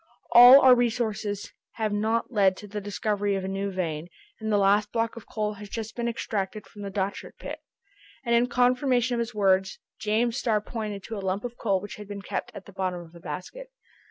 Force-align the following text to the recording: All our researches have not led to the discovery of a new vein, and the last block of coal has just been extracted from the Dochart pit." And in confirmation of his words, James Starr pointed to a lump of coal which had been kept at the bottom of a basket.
All 0.31 0.61
our 0.61 0.73
researches 0.73 1.51
have 1.73 1.93
not 1.93 2.31
led 2.31 2.57
to 2.57 2.67
the 2.67 2.81
discovery 2.81 3.35
of 3.35 3.43
a 3.43 3.47
new 3.47 3.69
vein, 3.69 4.07
and 4.39 4.51
the 4.51 4.57
last 4.57 4.91
block 4.91 5.15
of 5.15 5.27
coal 5.27 5.53
has 5.53 5.69
just 5.69 5.95
been 5.95 6.07
extracted 6.07 6.65
from 6.65 6.81
the 6.81 6.89
Dochart 6.89 7.37
pit." 7.37 7.59
And 8.25 8.33
in 8.33 8.47
confirmation 8.47 9.13
of 9.13 9.19
his 9.19 9.35
words, 9.35 9.77
James 9.99 10.37
Starr 10.37 10.59
pointed 10.59 11.03
to 11.03 11.17
a 11.17 11.19
lump 11.19 11.43
of 11.45 11.55
coal 11.55 11.79
which 11.81 11.97
had 11.97 12.07
been 12.07 12.23
kept 12.23 12.49
at 12.55 12.65
the 12.65 12.73
bottom 12.73 12.99
of 12.99 13.13
a 13.13 13.19
basket. 13.19 13.69